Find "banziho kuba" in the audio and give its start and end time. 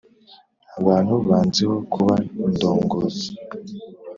1.27-2.15